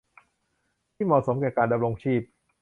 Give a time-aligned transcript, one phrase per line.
[0.95, 2.21] ที่เหมาะสมแก่การดำรงชีพ